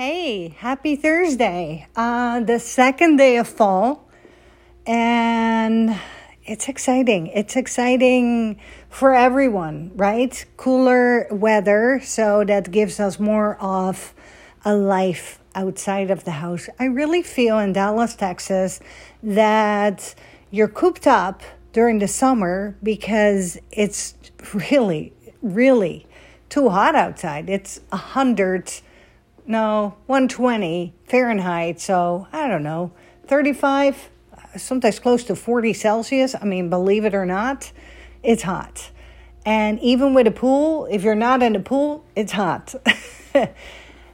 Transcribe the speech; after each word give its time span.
Hey, 0.00 0.50
happy 0.50 0.94
Thursday. 0.94 1.88
Uh, 1.96 2.38
the 2.38 2.60
second 2.60 3.16
day 3.16 3.36
of 3.36 3.48
fall. 3.48 4.08
And 4.86 5.98
it's 6.44 6.68
exciting. 6.68 7.26
It's 7.26 7.56
exciting 7.56 8.60
for 8.88 9.12
everyone, 9.12 9.90
right? 9.96 10.44
Cooler 10.56 11.26
weather, 11.32 12.00
so 12.04 12.44
that 12.44 12.70
gives 12.70 13.00
us 13.00 13.18
more 13.18 13.56
of 13.56 14.14
a 14.64 14.72
life 14.72 15.40
outside 15.56 16.12
of 16.12 16.22
the 16.22 16.30
house. 16.30 16.68
I 16.78 16.84
really 16.84 17.24
feel 17.24 17.58
in 17.58 17.72
Dallas, 17.72 18.14
Texas, 18.14 18.78
that 19.20 20.14
you're 20.52 20.68
cooped 20.68 21.08
up 21.08 21.42
during 21.72 21.98
the 21.98 22.06
summer 22.06 22.76
because 22.84 23.58
it's 23.72 24.14
really, 24.70 25.12
really 25.42 26.06
too 26.48 26.68
hot 26.68 26.94
outside. 26.94 27.50
It's 27.50 27.80
a 27.90 27.96
hundred 27.96 28.72
no, 29.48 29.94
120 30.06 30.94
Fahrenheit. 31.06 31.80
So 31.80 32.28
I 32.32 32.46
don't 32.46 32.62
know, 32.62 32.92
35, 33.26 34.10
sometimes 34.56 34.98
close 34.98 35.24
to 35.24 35.34
40 35.34 35.72
Celsius. 35.72 36.34
I 36.40 36.44
mean, 36.44 36.68
believe 36.68 37.04
it 37.04 37.14
or 37.14 37.26
not, 37.26 37.72
it's 38.22 38.42
hot. 38.42 38.90
And 39.46 39.80
even 39.80 40.12
with 40.12 40.26
a 40.26 40.30
pool, 40.30 40.86
if 40.90 41.02
you're 41.02 41.14
not 41.14 41.42
in 41.42 41.54
the 41.54 41.60
pool, 41.60 42.04
it's 42.14 42.32
hot. 42.32 42.74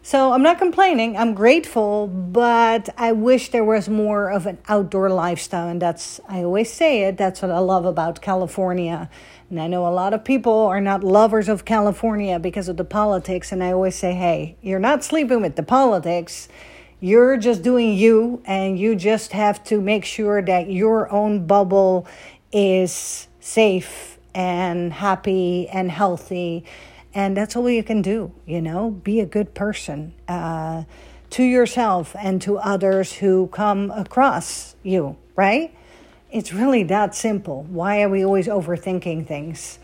so 0.02 0.32
I'm 0.32 0.42
not 0.42 0.58
complaining. 0.58 1.16
I'm 1.16 1.34
grateful, 1.34 2.06
but 2.06 2.88
I 2.96 3.10
wish 3.10 3.50
there 3.50 3.64
was 3.64 3.88
more 3.88 4.30
of 4.30 4.46
an 4.46 4.58
outdoor 4.68 5.10
lifestyle. 5.10 5.68
And 5.68 5.82
that's, 5.82 6.20
I 6.28 6.44
always 6.44 6.72
say 6.72 7.02
it, 7.02 7.16
that's 7.16 7.42
what 7.42 7.50
I 7.50 7.58
love 7.58 7.84
about 7.84 8.22
California 8.22 9.10
and 9.54 9.62
I 9.62 9.68
know 9.68 9.86
a 9.86 9.94
lot 9.94 10.12
of 10.12 10.24
people 10.24 10.66
are 10.66 10.80
not 10.80 11.04
lovers 11.04 11.48
of 11.48 11.64
California 11.64 12.40
because 12.40 12.68
of 12.68 12.76
the 12.76 12.84
politics. 12.84 13.52
And 13.52 13.62
I 13.62 13.70
always 13.70 13.94
say, 13.94 14.12
hey, 14.12 14.56
you're 14.62 14.80
not 14.80 15.04
sleeping 15.04 15.42
with 15.42 15.54
the 15.54 15.62
politics. 15.62 16.48
You're 16.98 17.36
just 17.36 17.62
doing 17.62 17.94
you, 17.94 18.42
and 18.46 18.76
you 18.76 18.96
just 18.96 19.30
have 19.30 19.62
to 19.64 19.80
make 19.80 20.04
sure 20.04 20.42
that 20.42 20.72
your 20.72 21.08
own 21.12 21.46
bubble 21.46 22.08
is 22.50 23.28
safe 23.38 24.18
and 24.34 24.92
happy 24.92 25.68
and 25.68 25.88
healthy. 25.88 26.64
And 27.14 27.36
that's 27.36 27.54
all 27.54 27.70
you 27.70 27.84
can 27.84 28.02
do, 28.02 28.32
you 28.46 28.60
know? 28.60 28.90
Be 28.90 29.20
a 29.20 29.26
good 29.26 29.54
person 29.54 30.14
uh, 30.26 30.82
to 31.30 31.44
yourself 31.44 32.16
and 32.18 32.42
to 32.42 32.58
others 32.58 33.12
who 33.12 33.46
come 33.52 33.92
across 33.92 34.74
you, 34.82 35.16
right? 35.36 35.72
It's 36.34 36.52
really 36.52 36.82
that 36.82 37.14
simple. 37.14 37.62
Why 37.70 38.02
are 38.02 38.08
we 38.08 38.24
always 38.24 38.48
overthinking 38.48 39.24
things? 39.24 39.78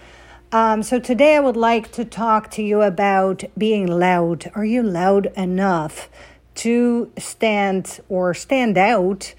Um, 0.50 0.82
so, 0.82 0.98
today 0.98 1.36
I 1.36 1.38
would 1.38 1.56
like 1.56 1.92
to 1.92 2.04
talk 2.04 2.50
to 2.50 2.62
you 2.62 2.82
about 2.82 3.44
being 3.56 3.86
loud. 3.86 4.50
Are 4.56 4.64
you 4.64 4.82
loud 4.82 5.26
enough 5.36 6.10
to 6.56 7.12
stand 7.16 8.00
or 8.08 8.34
stand 8.34 8.76
out 8.76 9.32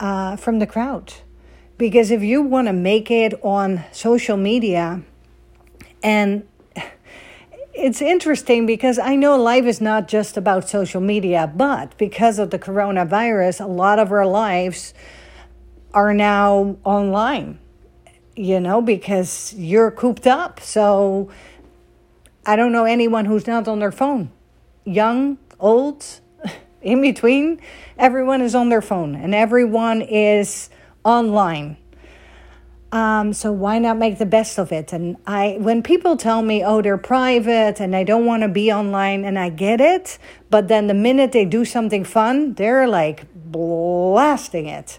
uh, 0.00 0.34
from 0.34 0.58
the 0.58 0.66
crowd? 0.66 1.14
Because 1.76 2.10
if 2.10 2.24
you 2.24 2.42
want 2.42 2.66
to 2.66 2.72
make 2.72 3.08
it 3.08 3.34
on 3.44 3.84
social 3.92 4.36
media, 4.36 5.02
and 6.02 6.44
it's 7.72 8.02
interesting 8.02 8.66
because 8.66 8.98
I 8.98 9.14
know 9.14 9.40
life 9.40 9.64
is 9.64 9.80
not 9.80 10.08
just 10.08 10.36
about 10.36 10.68
social 10.68 11.00
media, 11.00 11.52
but 11.54 11.96
because 11.98 12.40
of 12.40 12.50
the 12.50 12.58
coronavirus, 12.58 13.64
a 13.64 13.68
lot 13.68 14.00
of 14.00 14.10
our 14.10 14.26
lives 14.26 14.92
are 15.94 16.14
now 16.14 16.76
online, 16.84 17.58
you 18.36 18.60
know, 18.60 18.80
because 18.80 19.54
you're 19.54 19.90
cooped 19.90 20.26
up. 20.26 20.60
So 20.60 21.30
I 22.46 22.56
don't 22.56 22.72
know 22.72 22.84
anyone 22.84 23.24
who's 23.24 23.46
not 23.46 23.68
on 23.68 23.78
their 23.78 23.92
phone. 23.92 24.30
Young, 24.84 25.38
old, 25.58 26.04
in 26.82 27.00
between, 27.00 27.60
everyone 27.98 28.40
is 28.40 28.54
on 28.54 28.68
their 28.68 28.82
phone 28.82 29.14
and 29.14 29.34
everyone 29.34 30.02
is 30.02 30.70
online. 31.04 31.76
Um, 32.90 33.34
so 33.34 33.52
why 33.52 33.78
not 33.78 33.98
make 33.98 34.16
the 34.18 34.26
best 34.26 34.58
of 34.58 34.72
it? 34.72 34.94
And 34.94 35.16
I, 35.26 35.58
when 35.60 35.82
people 35.82 36.16
tell 36.16 36.40
me, 36.40 36.64
oh, 36.64 36.80
they're 36.80 36.96
private 36.96 37.80
and 37.80 37.94
I 37.94 38.02
don't 38.02 38.24
want 38.24 38.42
to 38.44 38.48
be 38.48 38.72
online, 38.72 39.24
and 39.24 39.38
I 39.38 39.50
get 39.50 39.80
it, 39.80 40.18
but 40.48 40.68
then 40.68 40.86
the 40.86 40.94
minute 40.94 41.32
they 41.32 41.44
do 41.44 41.66
something 41.66 42.02
fun, 42.02 42.54
they're 42.54 42.88
like 42.88 43.26
blasting 43.34 44.66
it. 44.66 44.98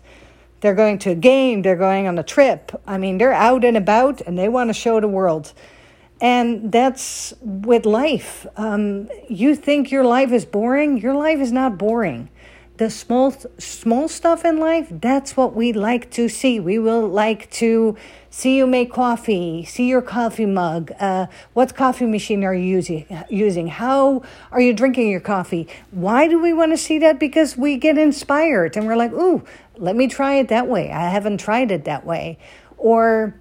They're 0.62 0.76
going 0.76 1.00
to 1.00 1.12
a 1.12 1.16
game, 1.16 1.62
they're 1.62 1.76
going 1.76 2.08
on 2.08 2.18
a 2.18 2.24
trip. 2.24 2.72
I 2.86 2.98
mean, 2.98 3.18
they're 3.18 3.34
out 3.34 3.64
and 3.64 3.78
about 3.78 4.22
and 4.22 4.38
they 4.38 4.50
want 4.50 4.70
to 4.70 4.74
show 4.74 5.00
the 5.00 5.08
world. 5.08 5.54
And 6.22 6.72
that's 6.72 7.34
with 7.40 7.86
life. 7.86 8.46
Um, 8.58 9.08
you 9.30 9.56
think 9.56 9.90
your 9.90 10.04
life 10.04 10.34
is 10.34 10.44
boring? 10.44 10.98
Your 10.98 11.16
life 11.16 11.40
is 11.40 11.52
not 11.52 11.78
boring 11.78 12.30
the 12.80 12.90
small 12.90 13.36
small 13.58 14.08
stuff 14.08 14.46
in 14.46 14.58
life 14.58 14.88
that's 14.90 15.36
what 15.36 15.54
we 15.54 15.74
like 15.74 16.10
to 16.12 16.30
see. 16.30 16.62
We 16.62 16.80
will 16.80 17.06
like 17.08 17.52
to 17.52 17.98
see 18.30 18.56
you 18.56 18.66
make 18.66 18.90
coffee 18.94 19.66
see 19.66 19.88
your 19.90 20.02
coffee 20.02 20.46
mug. 20.46 20.94
Uh, 20.98 21.28
what 21.54 21.76
coffee 21.76 22.06
machine 22.06 22.46
are 22.46 22.54
you 22.54 22.66
using 22.66 23.06
using? 23.30 23.68
How 23.68 24.24
are 24.50 24.62
you 24.62 24.74
drinking 24.74 25.10
your 25.12 25.20
coffee? 25.20 25.68
Why 25.92 26.30
do 26.30 26.42
we 26.42 26.54
want 26.54 26.72
to 26.72 26.78
see 26.78 27.00
that? 27.00 27.20
Because 27.20 27.58
we 27.58 27.76
get 27.76 27.98
inspired 27.98 28.78
and 28.78 28.88
we're 28.88 28.96
like 28.96 29.12
ooh 29.12 29.44
let 29.76 29.96
me 29.96 30.08
try 30.08 30.36
it 30.36 30.48
that 30.48 30.68
way. 30.68 30.90
I 30.90 31.10
haven't 31.10 31.40
tried 31.40 31.72
it 31.72 31.84
that 31.84 32.06
way. 32.06 32.38
Or 32.78 33.36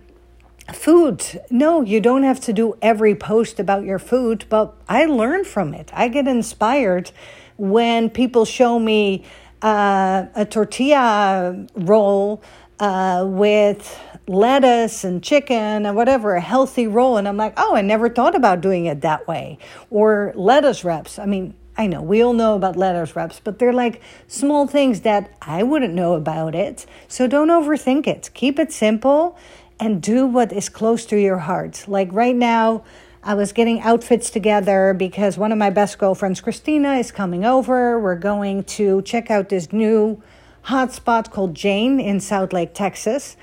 food. 0.72 1.40
No 1.48 1.80
you 1.82 2.00
don't 2.00 2.24
have 2.24 2.40
to 2.40 2.52
do 2.52 2.76
every 2.82 3.14
post 3.14 3.60
about 3.60 3.84
your 3.84 4.00
food 4.00 4.46
but 4.48 4.74
i 4.88 5.04
learn 5.04 5.44
from 5.44 5.74
it. 5.74 5.92
I 5.94 6.08
get 6.08 6.26
inspired 6.26 7.12
when 7.58 8.08
people 8.08 8.44
show 8.44 8.78
me 8.78 9.24
uh, 9.60 10.26
a 10.34 10.46
tortilla 10.46 11.66
roll 11.74 12.42
uh, 12.80 13.24
with 13.26 14.00
lettuce 14.28 15.04
and 15.04 15.22
chicken 15.22 15.84
and 15.84 15.96
whatever, 15.96 16.34
a 16.34 16.40
healthy 16.40 16.86
roll. 16.86 17.16
And 17.16 17.26
I'm 17.26 17.36
like, 17.36 17.54
oh, 17.56 17.74
I 17.74 17.82
never 17.82 18.08
thought 18.08 18.34
about 18.34 18.60
doing 18.60 18.86
it 18.86 19.00
that 19.02 19.26
way. 19.26 19.58
Or 19.90 20.32
lettuce 20.36 20.84
wraps. 20.84 21.18
I 21.18 21.26
mean, 21.26 21.54
I 21.76 21.86
know 21.86 22.02
we 22.02 22.22
all 22.22 22.32
know 22.32 22.54
about 22.56 22.76
lettuce 22.76 23.14
wraps, 23.14 23.40
but 23.42 23.58
they're 23.58 23.72
like 23.72 24.00
small 24.26 24.66
things 24.66 25.02
that 25.02 25.32
I 25.42 25.62
wouldn't 25.62 25.94
know 25.94 26.14
about 26.14 26.54
it. 26.54 26.86
So 27.06 27.26
don't 27.26 27.48
overthink 27.48 28.06
it. 28.06 28.30
Keep 28.34 28.58
it 28.58 28.72
simple 28.72 29.38
and 29.80 30.02
do 30.02 30.26
what 30.26 30.52
is 30.52 30.68
close 30.68 31.06
to 31.06 31.16
your 31.16 31.38
heart. 31.38 31.84
Like 31.86 32.12
right 32.12 32.34
now, 32.34 32.84
I 33.28 33.34
was 33.34 33.52
getting 33.52 33.82
outfits 33.82 34.30
together 34.30 34.94
because 34.94 35.36
one 35.36 35.52
of 35.52 35.58
my 35.58 35.68
best 35.68 35.98
girlfriends, 35.98 36.40
Christina, 36.40 36.94
is 36.94 37.12
coming 37.12 37.44
over. 37.44 38.00
We're 38.00 38.16
going 38.16 38.64
to 38.64 39.02
check 39.02 39.30
out 39.30 39.50
this 39.50 39.70
new 39.70 40.22
hotspot 40.64 41.30
called 41.30 41.54
Jane 41.54 42.00
in 42.00 42.20
Southlake, 42.20 42.72
Texas. 42.72 43.36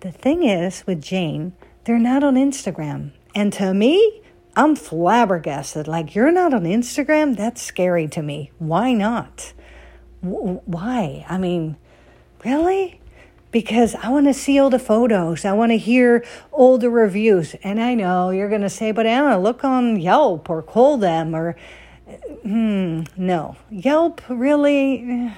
The 0.00 0.10
thing 0.10 0.42
is 0.42 0.84
with 0.84 1.00
Jane, 1.00 1.52
they're 1.84 1.96
not 1.96 2.24
on 2.24 2.34
Instagram. 2.34 3.12
And 3.32 3.52
to 3.52 3.72
me, 3.72 4.20
I'm 4.56 4.74
flabbergasted. 4.74 5.86
Like, 5.86 6.16
you're 6.16 6.32
not 6.32 6.52
on 6.52 6.64
Instagram? 6.64 7.36
That's 7.36 7.62
scary 7.62 8.08
to 8.08 8.22
me. 8.22 8.50
Why 8.58 8.94
not? 8.94 9.52
W- 10.24 10.60
why? 10.64 11.24
I 11.28 11.38
mean, 11.38 11.76
really? 12.44 12.99
Because 13.50 13.94
I 13.96 14.08
want 14.08 14.26
to 14.26 14.34
see 14.34 14.58
all 14.58 14.70
the 14.70 14.78
photos. 14.78 15.44
I 15.44 15.52
want 15.52 15.72
to 15.72 15.78
hear 15.78 16.24
all 16.52 16.78
the 16.78 16.90
reviews. 16.90 17.54
And 17.62 17.80
I 17.80 17.94
know 17.94 18.30
you're 18.30 18.48
going 18.48 18.60
to 18.62 18.70
say, 18.70 18.92
but 18.92 19.06
Anna, 19.06 19.38
look 19.38 19.64
on 19.64 19.98
Yelp 19.98 20.48
or 20.48 20.62
call 20.62 20.98
them 20.98 21.34
or, 21.34 21.56
hmm, 22.42 23.02
no. 23.16 23.56
Yelp 23.70 24.20
really, 24.28 25.32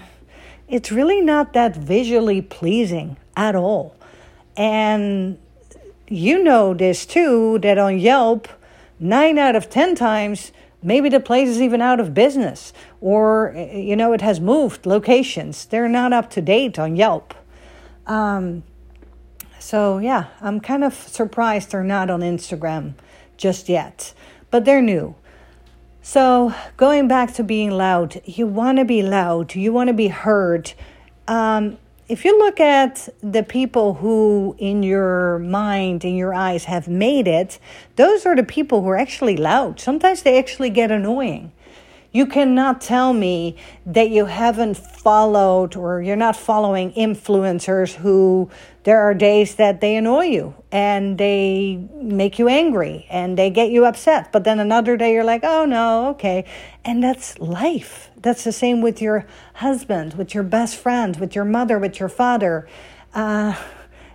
it's 0.68 0.92
really 0.92 1.20
not 1.20 1.52
that 1.54 1.74
visually 1.76 2.42
pleasing 2.42 3.16
at 3.36 3.54
all. 3.54 3.96
And 4.56 5.38
you 6.08 6.42
know 6.42 6.74
this 6.74 7.06
too, 7.06 7.58
that 7.60 7.78
on 7.78 7.98
Yelp, 7.98 8.46
nine 9.00 9.38
out 9.38 9.56
of 9.56 9.70
10 9.70 9.94
times, 9.94 10.52
maybe 10.82 11.08
the 11.08 11.20
place 11.20 11.48
is 11.48 11.62
even 11.62 11.80
out 11.80 11.98
of 11.98 12.12
business 12.12 12.74
or, 13.00 13.54
you 13.72 13.96
know, 13.96 14.12
it 14.12 14.20
has 14.20 14.38
moved 14.38 14.84
locations. 14.84 15.64
They're 15.64 15.88
not 15.88 16.12
up 16.12 16.28
to 16.30 16.42
date 16.42 16.78
on 16.78 16.96
Yelp. 16.96 17.34
Um, 18.06 18.64
so, 19.58 19.98
yeah, 19.98 20.26
I'm 20.40 20.60
kind 20.60 20.84
of 20.84 20.94
surprised 20.94 21.70
they're 21.70 21.84
not 21.84 22.10
on 22.10 22.20
Instagram 22.20 22.94
just 23.36 23.68
yet, 23.68 24.12
but 24.50 24.64
they're 24.64 24.82
new. 24.82 25.14
So, 26.02 26.52
going 26.76 27.06
back 27.06 27.32
to 27.34 27.44
being 27.44 27.70
loud, 27.70 28.20
you 28.24 28.46
want 28.46 28.78
to 28.78 28.84
be 28.84 29.02
loud, 29.02 29.54
you 29.54 29.72
want 29.72 29.86
to 29.88 29.94
be 29.94 30.08
heard. 30.08 30.72
Um, 31.28 31.78
if 32.08 32.24
you 32.24 32.36
look 32.38 32.58
at 32.58 33.08
the 33.22 33.44
people 33.44 33.94
who, 33.94 34.56
in 34.58 34.82
your 34.82 35.38
mind, 35.38 36.04
in 36.04 36.16
your 36.16 36.34
eyes, 36.34 36.64
have 36.64 36.88
made 36.88 37.28
it, 37.28 37.58
those 37.94 38.26
are 38.26 38.34
the 38.34 38.42
people 38.42 38.82
who 38.82 38.88
are 38.88 38.98
actually 38.98 39.36
loud. 39.36 39.78
Sometimes 39.78 40.22
they 40.22 40.38
actually 40.38 40.70
get 40.70 40.90
annoying. 40.90 41.52
You 42.12 42.26
cannot 42.26 42.82
tell 42.82 43.14
me 43.14 43.56
that 43.86 44.10
you 44.10 44.26
haven't 44.26 44.76
followed 44.76 45.76
or 45.76 46.02
you're 46.02 46.14
not 46.14 46.36
following 46.36 46.92
influencers 46.92 47.94
who 47.94 48.50
there 48.84 49.00
are 49.00 49.14
days 49.14 49.54
that 49.54 49.80
they 49.80 49.96
annoy 49.96 50.26
you 50.26 50.54
and 50.70 51.16
they 51.16 51.88
make 51.94 52.38
you 52.38 52.48
angry 52.48 53.06
and 53.08 53.38
they 53.38 53.48
get 53.48 53.70
you 53.70 53.86
upset. 53.86 54.30
But 54.30 54.44
then 54.44 54.60
another 54.60 54.98
day 54.98 55.14
you're 55.14 55.24
like, 55.24 55.42
oh 55.42 55.64
no, 55.64 56.10
okay. 56.10 56.44
And 56.84 57.02
that's 57.02 57.38
life. 57.38 58.10
That's 58.20 58.44
the 58.44 58.52
same 58.52 58.82
with 58.82 59.00
your 59.00 59.26
husband, 59.54 60.14
with 60.14 60.34
your 60.34 60.44
best 60.44 60.76
friend, 60.76 61.16
with 61.16 61.34
your 61.34 61.46
mother, 61.46 61.78
with 61.78 61.98
your 61.98 62.10
father. 62.10 62.68
Uh, 63.14 63.54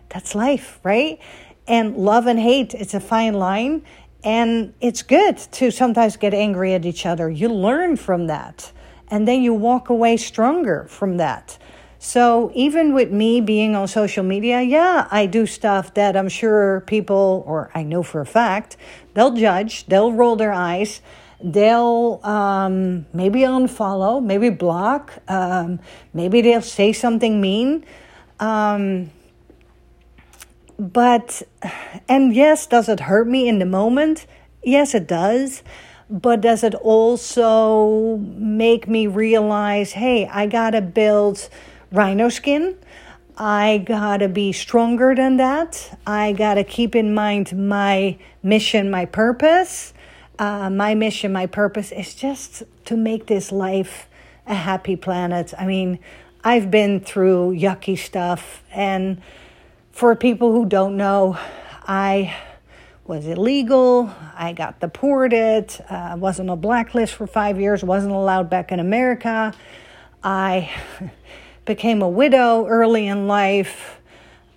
that's 0.10 0.36
life, 0.36 0.80
right? 0.84 1.20
And 1.68 1.98
love 1.98 2.28
and 2.28 2.40
hate, 2.40 2.74
it's 2.76 2.94
a 2.94 3.00
fine 3.00 3.34
line. 3.34 3.84
And 4.24 4.74
it's 4.82 5.04
good 5.04 5.38
to 5.38 5.72
sometimes 5.72 6.18
get 6.18 6.34
angry 6.34 6.74
at 6.74 6.86
each 6.86 7.06
other. 7.06 7.30
You 7.30 7.50
learn 7.50 7.96
from 7.96 8.28
that. 8.28 8.72
And 9.10 9.28
then 9.28 9.42
you 9.42 9.54
walk 9.54 9.90
away 9.90 10.18
stronger 10.18 10.86
from 10.90 11.18
that. 11.18 11.58
So 12.00 12.52
even 12.54 12.94
with 12.94 13.12
me 13.12 13.42
being 13.42 13.76
on 13.76 13.88
social 13.88 14.24
media, 14.24 14.62
yeah, 14.62 15.08
I 15.10 15.26
do 15.26 15.46
stuff 15.46 15.94
that 15.96 16.16
I'm 16.16 16.30
sure 16.30 16.82
people, 16.82 17.44
or 17.48 17.72
I 17.74 17.84
know 17.84 18.04
for 18.04 18.22
a 18.22 18.26
fact, 18.26 18.78
they'll 19.14 19.34
judge, 19.34 19.86
they'll 19.88 20.12
roll 20.12 20.36
their 20.36 20.54
eyes, 20.54 21.02
they'll 21.44 22.20
um, 22.24 23.06
maybe 23.14 23.42
unfollow, 23.42 24.24
maybe 24.24 24.50
block, 24.50 25.14
um, 25.28 25.80
maybe 26.14 26.42
they'll 26.42 26.62
say 26.62 26.94
something 26.94 27.42
mean. 27.42 27.84
Um, 28.40 29.10
but, 30.80 31.42
and 32.08 32.36
yes, 32.36 32.68
does 32.68 32.90
it 32.90 33.02
hurt 33.02 33.28
me 33.28 33.48
in 33.48 33.60
the 33.60 33.66
moment? 33.66 34.26
Yes, 34.64 34.94
it 34.94 35.08
does. 35.08 35.64
But 36.10 36.42
does 36.42 36.64
it 36.64 36.74
also 36.76 38.18
make 38.18 38.88
me 38.88 39.08
realize, 39.08 39.92
hey, 39.92 40.26
I 40.28 40.48
gotta 40.48 40.82
build 40.82 41.50
rhino 41.92 42.30
skin? 42.30 42.78
I 43.38 43.84
gotta 43.86 44.30
be 44.30 44.52
stronger 44.52 45.14
than 45.14 45.38
that. 45.38 46.00
I 46.08 46.32
gotta 46.32 46.64
keep 46.64 46.96
in 46.96 47.14
mind 47.14 47.56
my 47.56 48.18
mission, 48.42 48.90
my 48.90 49.06
purpose. 49.06 49.94
Uh, 50.40 50.70
my 50.70 50.96
mission, 50.96 51.34
my 51.34 51.46
purpose 51.46 51.92
is 51.92 52.16
just 52.16 52.64
to 52.86 52.96
make 52.96 53.28
this 53.28 53.52
life 53.52 54.08
a 54.46 54.56
happy 54.56 54.96
planet. 54.96 55.54
I 55.58 55.66
mean, 55.66 56.00
I've 56.44 56.72
been 56.72 57.00
through 57.00 57.56
yucky 57.56 57.98
stuff 57.98 58.64
and 58.72 59.22
for 59.98 60.16
people 60.16 60.52
who 60.52 60.64
don't 60.64 60.96
know, 60.96 61.36
I 61.88 62.36
was 63.08 63.26
illegal. 63.26 64.14
I 64.36 64.54
got 64.54 64.80
deported. 64.80 65.74
I 65.90 66.12
uh, 66.12 66.18
was 66.18 66.40
on 66.40 66.50
a 66.50 66.56
blacklist 66.56 67.16
for 67.16 67.26
five 67.26 67.60
years. 67.60 67.84
wasn't 67.84 68.14
allowed 68.14 68.48
back 68.48 68.72
in 68.72 68.80
America. 68.80 69.56
I 70.24 70.70
became 71.66 72.04
a 72.04 72.10
widow 72.10 72.68
early 72.68 73.08
in 73.08 73.28
life. 73.28 74.00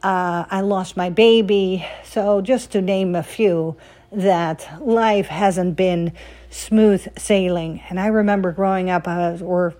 Uh, 0.03 0.45
I 0.51 0.61
lost 0.61 0.99
my 0.99 1.09
baby. 1.09 1.87
So, 2.05 2.43
just 2.43 2.73
to 2.73 2.83
name 2.83 3.15
a 3.15 3.23
few, 3.23 3.77
that 4.13 4.69
life 4.79 5.29
hasn't 5.29 5.75
been 5.75 6.13
smooth 6.51 7.17
sailing. 7.17 7.81
And 7.89 7.99
I 7.99 8.09
remember 8.09 8.53
growing 8.53 8.91
up, 8.91 9.09
uh, 9.09 9.39
or 9.43 9.75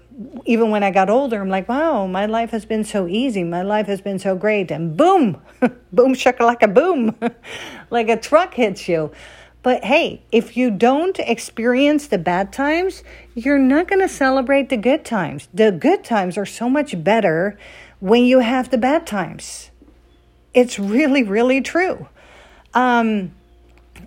even 0.45 0.71
when 0.71 0.83
I 0.83 0.91
got 0.91 1.09
older, 1.09 1.41
I'm 1.41 1.49
like, 1.49 1.69
wow, 1.69 2.07
my 2.07 2.27
life 2.27 2.51
has 2.51 2.65
been 2.65 2.85
so 2.85 3.07
easy. 3.07 3.45
My 3.45 3.63
life 3.63 3.87
has 3.87 4.01
been 4.01 4.19
so 4.19 4.37
great. 4.37 4.71
And 4.71 4.97
boom, 4.97 5.41
boom, 5.93 6.15
shakalaka 6.15 6.73
boom, 6.73 7.17
like 7.91 8.09
a 8.09 8.17
truck 8.17 8.55
hits 8.55 8.89
you. 8.89 9.13
But 9.63 9.85
hey, 9.85 10.23
if 10.33 10.57
you 10.57 10.71
don't 10.71 11.19
experience 11.19 12.07
the 12.07 12.19
bad 12.19 12.53
times, 12.53 13.03
you're 13.35 13.59
not 13.59 13.89
going 13.89 14.01
to 14.01 14.09
celebrate 14.09 14.71
the 14.71 14.77
good 14.77 15.05
times. 15.05 15.49
The 15.53 15.71
good 15.71 16.03
times 16.03 16.39
are 16.39 16.47
so 16.47 16.71
much 16.71 17.03
better 17.05 17.59
when 18.01 18.25
you 18.25 18.39
have 18.39 18.71
the 18.71 18.79
bad 18.79 19.07
times. 19.07 19.71
It's 20.55 20.79
really, 20.79 21.23
really 21.23 21.61
true. 21.61 22.09
Um, 22.73 23.33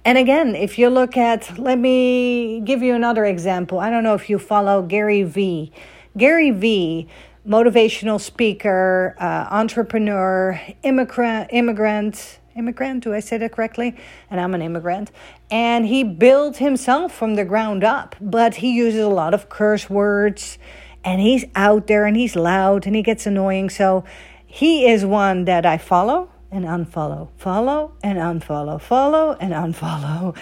and 0.04 0.18
again, 0.18 0.56
if 0.56 0.80
you 0.80 0.90
look 0.90 1.16
at, 1.18 1.58
let 1.60 1.78
me 1.78 2.60
give 2.62 2.82
you 2.82 2.96
another 2.96 3.24
example. 3.26 3.80
I 3.80 3.90
don't 3.90 4.04
know 4.04 4.16
if 4.16 4.30
you 4.30 4.40
follow 4.40 4.82
Gary 4.82 5.24
Vee. 5.24 5.72
Gary 6.16 6.52
Vee, 6.52 7.08
motivational 7.48 8.22
speaker, 8.22 9.16
uh, 9.20 9.48
entrepreneur, 9.50 10.60
immigrant, 10.84 11.50
immigrant, 11.52 12.40
immigrant, 12.56 13.04
do 13.04 13.14
I 13.14 13.20
say 13.20 13.38
that 13.38 13.52
correctly? 13.52 13.96
And 14.30 14.40
I'm 14.40 14.54
an 14.54 14.62
immigrant. 14.62 15.12
And 15.50 15.86
he 15.86 16.04
built 16.04 16.58
himself 16.58 17.14
from 17.14 17.36
the 17.36 17.46
ground 17.46 17.84
up, 17.84 18.16
but 18.22 18.56
he 18.56 18.74
uses 18.74 19.02
a 19.02 19.10
lot 19.10 19.34
of 19.34 19.50
curse 19.50 19.90
words 19.90 20.58
and 21.04 21.20
he's 21.20 21.46
out 21.56 21.88
there 21.88 22.06
and 22.06 22.16
he's 22.16 22.36
loud 22.36 22.86
and 22.86 22.96
he 22.96 23.02
gets 23.02 23.26
annoying. 23.26 23.70
So 23.70 24.04
he 24.46 24.88
is 24.88 25.06
one 25.06 25.46
that 25.46 25.66
I 25.66 25.78
follow 25.78 26.30
and 26.52 26.66
unfollow, 26.66 27.30
follow 27.38 27.94
and 28.04 28.18
unfollow, 28.20 28.80
follow 28.80 29.36
and 29.40 29.52
unfollow. 29.52 30.38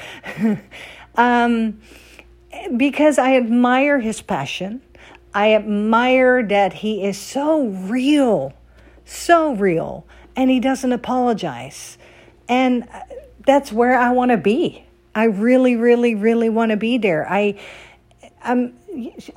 um, 1.16 1.80
because 2.76 3.18
I 3.18 3.38
admire 3.38 4.00
his 4.00 4.22
passion. 4.22 4.82
I 5.34 5.54
admire 5.54 6.44
that 6.44 6.74
he 6.74 7.04
is 7.06 7.18
so 7.18 7.68
real, 7.68 8.54
so 9.06 9.54
real, 9.54 10.06
and 10.36 10.50
he 10.50 10.60
doesn't 10.60 10.92
apologize. 10.92 11.98
And 12.50 12.84
uh, 12.94 13.02
that's 13.46 13.72
where 13.72 13.98
I 13.98 14.12
want 14.12 14.32
to 14.32 14.38
be. 14.38 14.86
I 15.16 15.26
really, 15.26 15.76
really, 15.76 16.16
really 16.16 16.50
want 16.50 16.72
to 16.72 16.78
be 16.78 16.98
there. 16.98 17.30
I, 17.30 17.60
I'm 18.44 18.74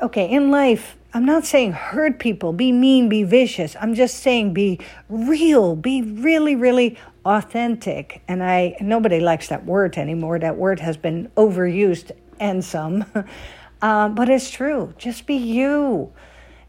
okay 0.01 0.29
in 0.31 0.51
life. 0.51 0.97
I'm 1.13 1.25
not 1.25 1.45
saying 1.45 1.73
hurt 1.73 2.19
people, 2.19 2.53
be 2.53 2.73
mean, 2.73 3.09
be 3.09 3.23
vicious. 3.23 3.77
I'm 3.81 3.95
just 3.95 4.17
saying 4.17 4.53
be 4.53 4.81
real, 5.09 5.77
be 5.77 6.03
really, 6.03 6.57
really 6.57 6.99
authentic. 7.25 8.23
And 8.27 8.43
I 8.43 8.77
nobody 8.81 9.21
likes 9.21 9.49
that 9.49 9.65
word 9.65 9.97
anymore. 9.97 10.41
That 10.41 10.57
word 10.57 10.81
has 10.81 10.97
been 10.97 11.31
overused 11.37 12.11
and 12.41 12.65
some. 12.65 13.05
Uh, 13.85 14.09
but 14.09 14.31
it's 14.31 14.51
true. 14.51 14.95
Just 14.97 15.27
be 15.27 15.35
you 15.35 16.11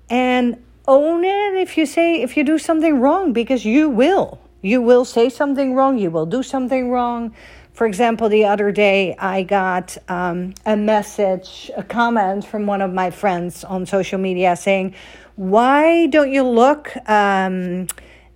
and 0.09 0.61
own 0.85 1.23
it 1.23 1.53
if 1.53 1.77
you 1.77 1.85
say, 1.85 2.21
if 2.21 2.35
you 2.35 2.43
do 2.43 2.57
something 2.57 2.99
wrong, 2.99 3.31
because 3.31 3.63
you 3.63 3.89
will. 3.89 4.37
You 4.61 4.81
will 4.81 5.05
say 5.05 5.29
something 5.29 5.75
wrong, 5.75 5.97
you 5.97 6.11
will 6.11 6.25
do 6.25 6.43
something 6.43 6.91
wrong. 6.91 7.33
For 7.71 7.87
example, 7.87 8.27
the 8.27 8.43
other 8.43 8.69
day 8.69 9.15
I 9.17 9.43
got 9.43 9.97
um, 10.09 10.55
a 10.65 10.75
message, 10.75 11.71
a 11.77 11.83
comment 11.83 12.45
from 12.45 12.65
one 12.65 12.81
of 12.81 12.91
my 12.91 13.11
friends 13.11 13.63
on 13.63 13.85
social 13.85 14.19
media 14.19 14.57
saying, 14.57 14.93
Why 15.37 16.07
don't 16.07 16.33
you 16.33 16.43
look 16.43 16.91
um, 17.07 17.87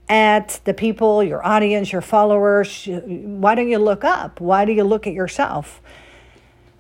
at 0.07 0.61
the 0.63 0.73
people, 0.73 1.21
your 1.21 1.45
audience, 1.45 1.91
your 1.91 2.01
followers? 2.01 2.87
Why 2.87 3.55
don't 3.55 3.67
you 3.67 3.79
look 3.79 4.05
up? 4.05 4.39
Why 4.39 4.63
do 4.63 4.71
you 4.71 4.85
look 4.85 5.05
at 5.05 5.11
yourself? 5.11 5.81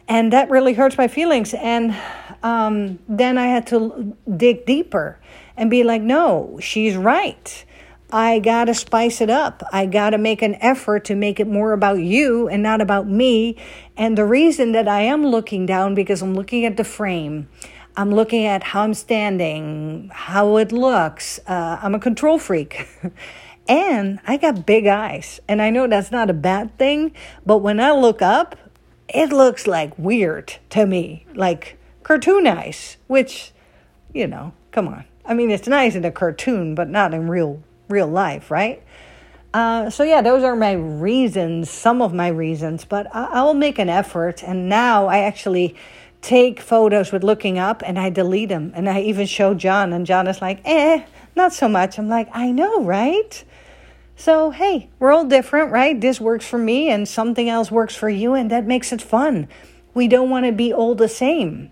And 0.09 0.33
that 0.33 0.49
really 0.49 0.73
hurts 0.73 0.97
my 0.97 1.07
feelings. 1.07 1.53
And 1.53 1.95
um, 2.41 2.99
then 3.07 3.37
i 3.37 3.47
had 3.47 3.67
to 3.67 4.15
dig 4.37 4.65
deeper 4.65 5.19
and 5.57 5.69
be 5.69 5.83
like 5.83 6.01
no 6.01 6.57
she's 6.61 6.95
right. 6.95 7.65
I 8.11 8.39
gotta 8.39 8.73
spice 8.73 9.21
it 9.21 9.29
up. 9.29 9.61
I 9.71 9.85
gotta 9.85 10.17
make 10.17 10.41
an 10.41 10.55
effort 10.61 11.05
to 11.05 11.15
make 11.15 11.39
it 11.39 11.47
more 11.47 11.73
about 11.73 11.99
you 11.99 12.47
and 12.47 12.63
not 12.63 12.81
about 12.81 13.07
me. 13.07 13.55
And 13.95 14.17
the 14.17 14.25
reason 14.25 14.71
that 14.71 14.87
i 14.87 15.01
am 15.01 15.25
looking 15.25 15.65
down 15.65 15.95
because 15.95 16.21
i'm 16.21 16.33
looking 16.33 16.65
at 16.65 16.77
the 16.77 16.83
frame. 16.83 17.49
I'm 17.97 18.11
looking 18.15 18.45
at 18.45 18.63
how 18.63 18.83
i'm 18.83 18.93
standing 18.93 20.09
how 20.13 20.57
it 20.57 20.71
looks. 20.71 21.39
Uh, 21.45 21.79
i'm 21.81 21.93
a 21.93 21.99
control 21.99 22.39
freak. 22.39 22.87
And 23.67 24.19
i 24.25 24.37
got 24.37 24.65
big 24.65 24.87
eyes. 24.87 25.39
And 25.47 25.61
i 25.61 25.69
know 25.69 25.85
that's 25.85 26.09
not 26.09 26.29
a 26.31 26.33
bad 26.33 26.75
thing 26.79 27.11
but 27.45 27.59
when 27.59 27.79
i 27.79 27.91
look 27.91 28.21
up 28.21 28.55
it 29.13 29.31
looks 29.31 29.67
like 29.67 29.97
weird 29.97 30.55
to 30.69 30.85
me, 30.85 31.25
like 31.35 31.77
cartoon 32.03 32.47
eyes, 32.47 32.97
which, 33.07 33.51
you 34.13 34.27
know, 34.27 34.53
come 34.71 34.87
on. 34.87 35.05
I 35.25 35.33
mean, 35.33 35.51
it's 35.51 35.67
nice 35.67 35.95
in 35.95 36.05
a 36.05 36.11
cartoon, 36.11 36.75
but 36.75 36.89
not 36.89 37.13
in 37.13 37.29
real 37.29 37.61
real 37.87 38.07
life, 38.07 38.51
right? 38.51 38.83
Uh, 39.53 39.89
so 39.89 40.03
yeah, 40.03 40.21
those 40.21 40.43
are 40.43 40.55
my 40.55 40.73
reasons, 40.73 41.69
some 41.69 42.01
of 42.01 42.13
my 42.13 42.27
reasons, 42.27 42.85
but 42.85 43.07
I, 43.15 43.41
will 43.43 43.55
make 43.55 43.79
an 43.79 43.89
effort. 43.89 44.43
And 44.43 44.69
now 44.69 45.07
I 45.07 45.19
actually 45.19 45.75
take 46.21 46.59
photos 46.59 47.11
with 47.11 47.23
looking 47.23 47.57
up 47.57 47.81
and 47.83 47.97
I 47.97 48.11
delete 48.11 48.49
them. 48.49 48.71
And 48.75 48.87
I 48.87 49.01
even 49.01 49.25
show 49.25 49.55
John, 49.55 49.91
and 49.91 50.05
John 50.05 50.27
is 50.27 50.41
like, 50.41 50.61
eh, 50.65 51.03
not 51.35 51.53
so 51.53 51.67
much. 51.67 51.97
I'm 51.97 52.09
like, 52.09 52.29
I 52.31 52.51
know, 52.51 52.83
right? 52.83 53.43
So, 54.19 54.51
hey, 54.51 54.89
we're 54.99 55.13
all 55.13 55.23
different, 55.23 55.71
right? 55.71 55.99
This 55.99 56.19
works 56.19 56.45
for 56.45 56.57
me 56.57 56.89
and 56.89 57.07
something 57.07 57.47
else 57.47 57.71
works 57.71 57.95
for 57.95 58.09
you, 58.09 58.33
and 58.33 58.51
that 58.51 58.65
makes 58.65 58.91
it 58.91 59.01
fun. 59.01 59.47
We 59.93 60.09
don't 60.09 60.29
want 60.29 60.45
to 60.45 60.51
be 60.51 60.73
all 60.73 60.93
the 60.93 61.07
same. 61.07 61.71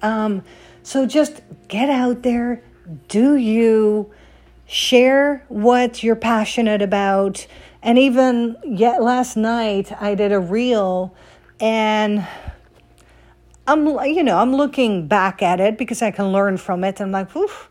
Um, 0.00 0.44
so, 0.84 1.04
just 1.04 1.42
get 1.66 1.90
out 1.90 2.22
there, 2.22 2.62
do 3.08 3.34
you, 3.34 4.12
share 4.68 5.44
what 5.48 6.04
you're 6.04 6.14
passionate 6.14 6.80
about. 6.80 7.44
And 7.82 7.98
even 7.98 8.56
yet 8.62 9.02
last 9.02 9.36
night, 9.36 9.90
I 10.00 10.14
did 10.14 10.30
a 10.30 10.38
reel 10.38 11.12
and 11.58 12.24
I'm, 13.66 13.86
you 14.06 14.22
know, 14.22 14.38
I'm 14.38 14.54
looking 14.54 15.08
back 15.08 15.42
at 15.42 15.58
it 15.58 15.76
because 15.76 16.02
I 16.02 16.12
can 16.12 16.30
learn 16.30 16.56
from 16.56 16.84
it. 16.84 17.00
I'm 17.00 17.10
like, 17.10 17.34
oof, 17.34 17.68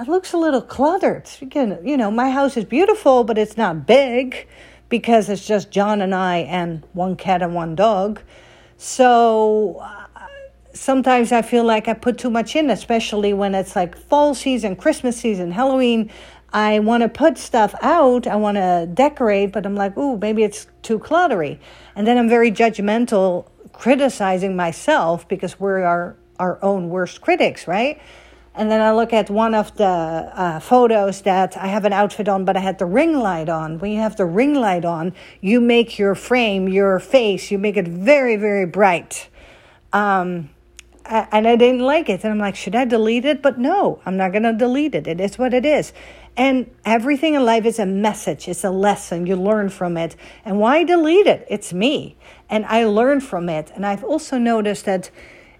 it 0.00 0.08
looks 0.08 0.32
a 0.32 0.38
little 0.38 0.62
cluttered. 0.62 1.28
You 1.40 1.78
you 1.84 1.96
know, 1.96 2.10
my 2.10 2.30
house 2.30 2.56
is 2.56 2.64
beautiful, 2.64 3.24
but 3.24 3.38
it's 3.38 3.56
not 3.56 3.86
big 3.86 4.48
because 4.88 5.28
it's 5.28 5.46
just 5.46 5.70
John 5.70 6.02
and 6.02 6.14
I 6.14 6.38
and 6.38 6.86
one 6.92 7.16
cat 7.16 7.42
and 7.42 7.54
one 7.54 7.74
dog. 7.74 8.20
So 8.76 9.78
uh, 9.80 10.26
sometimes 10.72 11.32
I 11.32 11.42
feel 11.42 11.64
like 11.64 11.88
I 11.88 11.94
put 11.94 12.18
too 12.18 12.30
much 12.30 12.56
in, 12.56 12.70
especially 12.70 13.32
when 13.32 13.54
it's 13.54 13.76
like 13.76 13.96
fall 13.96 14.34
season, 14.34 14.76
Christmas 14.76 15.16
season, 15.16 15.52
Halloween. 15.52 16.10
I 16.54 16.80
want 16.80 17.02
to 17.02 17.08
put 17.08 17.38
stuff 17.38 17.74
out, 17.80 18.26
I 18.26 18.36
want 18.36 18.56
to 18.56 18.86
decorate, 18.92 19.52
but 19.52 19.64
I'm 19.64 19.74
like, 19.74 19.96
ooh, 19.96 20.18
maybe 20.18 20.42
it's 20.42 20.66
too 20.82 20.98
cluttery. 20.98 21.58
And 21.96 22.06
then 22.06 22.18
I'm 22.18 22.28
very 22.28 22.52
judgmental, 22.52 23.46
criticizing 23.72 24.54
myself 24.54 25.26
because 25.28 25.58
we're 25.58 25.82
our, 25.82 26.14
our 26.38 26.62
own 26.62 26.90
worst 26.90 27.22
critics, 27.22 27.66
right? 27.66 27.98
And 28.54 28.70
then 28.70 28.82
I 28.82 28.92
look 28.92 29.14
at 29.14 29.30
one 29.30 29.54
of 29.54 29.74
the 29.76 29.84
uh, 29.84 30.60
photos 30.60 31.22
that 31.22 31.56
I 31.56 31.68
have 31.68 31.86
an 31.86 31.92
outfit 31.92 32.28
on, 32.28 32.44
but 32.44 32.56
I 32.56 32.60
had 32.60 32.78
the 32.78 32.84
ring 32.84 33.14
light 33.14 33.48
on. 33.48 33.78
When 33.78 33.90
you 33.92 33.98
have 34.00 34.16
the 34.16 34.26
ring 34.26 34.54
light 34.54 34.84
on, 34.84 35.14
you 35.40 35.60
make 35.60 35.98
your 35.98 36.14
frame, 36.14 36.68
your 36.68 36.98
face, 36.98 37.50
you 37.50 37.58
make 37.58 37.78
it 37.78 37.88
very, 37.88 38.36
very 38.36 38.66
bright. 38.66 39.28
Um, 39.92 40.50
and 41.06 41.48
I 41.48 41.56
didn't 41.56 41.80
like 41.80 42.08
it. 42.10 42.24
And 42.24 42.32
I'm 42.32 42.38
like, 42.38 42.54
should 42.54 42.74
I 42.74 42.84
delete 42.84 43.24
it? 43.24 43.42
But 43.42 43.58
no, 43.58 44.00
I'm 44.04 44.16
not 44.16 44.32
going 44.32 44.44
to 44.44 44.52
delete 44.52 44.94
it. 44.94 45.06
It 45.06 45.20
is 45.20 45.38
what 45.38 45.54
it 45.54 45.64
is. 45.64 45.92
And 46.36 46.70
everything 46.84 47.34
in 47.34 47.44
life 47.44 47.64
is 47.64 47.78
a 47.78 47.86
message, 47.86 48.48
it's 48.48 48.64
a 48.64 48.70
lesson. 48.70 49.26
You 49.26 49.36
learn 49.36 49.68
from 49.68 49.96
it. 49.96 50.16
And 50.44 50.58
why 50.58 50.84
delete 50.84 51.26
it? 51.26 51.46
It's 51.48 51.72
me. 51.72 52.16
And 52.48 52.64
I 52.66 52.84
learn 52.84 53.20
from 53.20 53.48
it. 53.48 53.70
And 53.74 53.84
I've 53.84 54.04
also 54.04 54.38
noticed 54.38 54.84
that 54.86 55.10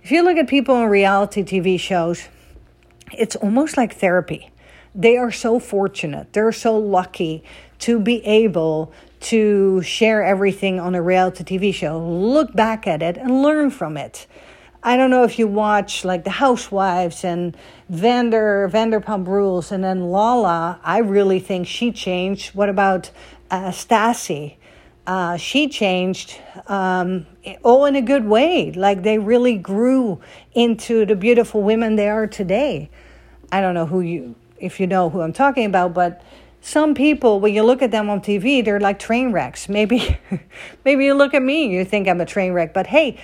if 0.03 0.11
you 0.11 0.23
look 0.23 0.37
at 0.37 0.49
people 0.49 0.75
on 0.75 0.89
reality 0.89 1.43
TV 1.43 1.79
shows, 1.79 2.29
it's 3.17 3.37
almost 3.37 3.77
like 3.77 3.95
therapy. 3.95 4.51
They 4.95 5.17
are 5.17 5.33
so 5.33 5.59
fortunate, 5.59 6.33
they're 6.33 6.53
so 6.53 6.77
lucky 6.77 7.45
to 7.81 7.99
be 7.99 8.25
able 8.25 8.93
to 9.21 9.83
share 9.83 10.23
everything 10.23 10.79
on 10.79 10.95
a 10.95 11.03
reality 11.03 11.45
TV 11.45 11.73
show, 11.73 11.99
look 11.99 12.53
back 12.55 12.87
at 12.87 13.03
it, 13.03 13.17
and 13.17 13.43
learn 13.43 13.71
from 13.71 13.97
it. 13.97 14.27
I 14.85 14.97
don't 14.97 15.11
know 15.11 15.23
if 15.23 15.39
you 15.39 15.47
watch 15.47 16.05
like 16.05 16.25
The 16.25 16.31
Housewives 16.31 17.25
and 17.25 17.57
Vander 17.89 18.69
Vanderpump 18.73 19.29
Rules 19.29 19.71
and 19.71 19.85
then 19.85 20.11
Lala. 20.11 20.81
I 20.83 20.99
really 20.99 21.39
think 21.39 21.69
she 21.69 21.93
changed. 21.93 22.55
What 22.55 22.69
about 22.69 23.11
uh, 23.49 23.71
Stassi? 23.71 24.57
Uh, 25.07 25.37
she 25.37 25.69
changed 25.69 26.41
um, 26.67 27.27
all 27.63 27.85
in 27.87 27.95
a 27.95 28.03
good 28.03 28.25
way. 28.25 28.73
Like 28.73 29.05
they 29.05 29.19
really 29.19 29.57
grew 29.57 30.21
into 30.53 31.07
the 31.07 31.15
beautiful 31.15 31.63
women 31.63 31.95
they 31.95 32.09
are 32.09 32.27
today. 32.27 32.91
I 33.53 33.61
don't 33.61 33.75
know 33.75 33.87
who 33.87 34.01
you, 34.01 34.35
if 34.59 34.81
you 34.81 34.87
know 34.89 35.11
who 35.11 35.21
I'm 35.21 35.33
talking 35.33 35.67
about, 35.67 35.95
but 35.95 36.23
some 36.63 36.95
people, 36.95 37.39
when 37.39 37.55
you 37.55 37.63
look 37.63 37.83
at 37.83 37.91
them 37.91 38.09
on 38.09 38.21
TV, 38.21 38.65
they're 38.65 38.81
like 38.81 38.99
train 38.99 39.31
wrecks. 39.31 39.69
Maybe, 39.69 40.19
maybe 40.85 41.05
you 41.05 41.15
look 41.15 41.35
at 41.35 41.43
me, 41.43 41.69
you 41.69 41.85
think 41.85 42.09
I'm 42.09 42.21
a 42.21 42.27
train 42.27 42.53
wreck, 42.53 42.73
but 42.73 42.87
hey, 42.87 43.19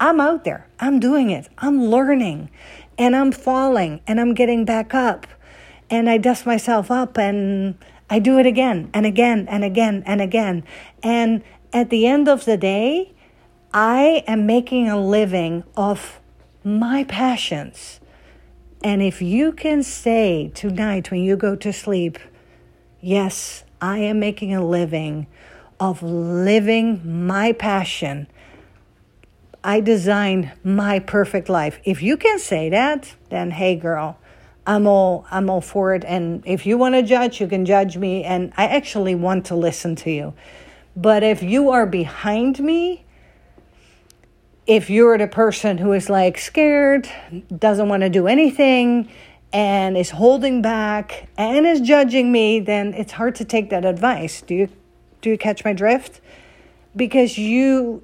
I'm 0.00 0.20
out 0.20 0.44
there. 0.44 0.66
I'm 0.80 1.00
doing 1.00 1.30
it. 1.30 1.48
I'm 1.58 1.84
learning 1.84 2.50
and 2.98 3.14
I'm 3.14 3.30
falling 3.30 4.00
and 4.06 4.20
I'm 4.20 4.34
getting 4.34 4.64
back 4.64 4.94
up 4.94 5.26
and 5.90 6.08
I 6.08 6.18
dust 6.18 6.46
myself 6.46 6.90
up 6.90 7.18
and 7.18 7.76
I 8.08 8.18
do 8.18 8.38
it 8.38 8.46
again 8.46 8.90
and 8.94 9.06
again 9.06 9.46
and 9.48 9.64
again 9.64 10.02
and 10.06 10.20
again. 10.20 10.64
And 11.02 11.42
at 11.72 11.90
the 11.90 12.06
end 12.06 12.28
of 12.28 12.44
the 12.44 12.56
day, 12.56 13.12
I 13.72 14.22
am 14.26 14.46
making 14.46 14.88
a 14.88 15.00
living 15.00 15.64
of 15.76 16.20
my 16.62 17.04
passions. 17.04 18.00
And 18.84 19.02
if 19.02 19.20
you 19.20 19.50
can 19.50 19.82
say 19.82 20.52
tonight 20.54 21.10
when 21.10 21.22
you 21.24 21.36
go 21.36 21.56
to 21.56 21.72
sleep, 21.72 22.18
yes, 23.00 23.64
I 23.80 23.98
am 23.98 24.20
making 24.20 24.54
a 24.54 24.64
living 24.64 25.26
of 25.80 26.02
living 26.02 27.26
my 27.26 27.52
passion 27.52 28.28
I 29.66 29.80
designed 29.80 30.52
my 30.62 30.98
perfect 30.98 31.48
life. 31.48 31.80
If 31.84 32.02
you 32.02 32.18
can 32.18 32.38
say 32.38 32.68
that, 32.68 33.14
then 33.30 33.50
hey 33.50 33.76
girl, 33.76 34.18
I'm 34.66 34.86
all 34.86 35.26
I'm 35.30 35.48
all 35.48 35.62
for 35.62 35.94
it 35.94 36.04
and 36.04 36.42
if 36.46 36.66
you 36.66 36.76
want 36.76 36.94
to 36.96 37.02
judge, 37.02 37.40
you 37.40 37.46
can 37.46 37.64
judge 37.64 37.96
me 37.96 38.24
and 38.24 38.52
I 38.58 38.66
actually 38.66 39.14
want 39.14 39.46
to 39.46 39.56
listen 39.56 39.96
to 39.96 40.10
you. 40.10 40.34
But 40.94 41.22
if 41.22 41.42
you 41.42 41.70
are 41.70 41.86
behind 41.86 42.60
me, 42.60 43.03
if 44.66 44.88
you're 44.88 45.18
the 45.18 45.26
person 45.26 45.78
who 45.78 45.92
is 45.92 46.08
like 46.08 46.38
scared, 46.38 47.08
doesn't 47.56 47.88
want 47.88 48.02
to 48.02 48.08
do 48.08 48.26
anything, 48.26 49.10
and 49.52 49.96
is 49.96 50.10
holding 50.10 50.62
back 50.62 51.28
and 51.36 51.66
is 51.66 51.80
judging 51.80 52.32
me, 52.32 52.60
then 52.60 52.92
it's 52.94 53.12
hard 53.12 53.36
to 53.36 53.44
take 53.44 53.70
that 53.70 53.84
advice. 53.84 54.40
Do 54.42 54.54
you 54.54 54.68
do 55.20 55.30
you 55.30 55.38
catch 55.38 55.64
my 55.64 55.72
drift? 55.72 56.20
Because 56.96 57.38
you 57.38 58.02